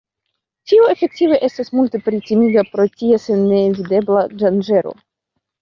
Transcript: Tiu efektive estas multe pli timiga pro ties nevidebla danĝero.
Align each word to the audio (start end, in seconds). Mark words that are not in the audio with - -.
Tiu 0.71 0.87
efektive 0.93 1.37
estas 1.49 1.69
multe 1.81 2.01
pli 2.07 2.21
timiga 2.31 2.65
pro 2.71 2.89
ties 3.03 3.29
nevidebla 3.45 4.27
danĝero. 4.43 4.99